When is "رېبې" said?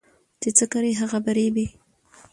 1.37-1.65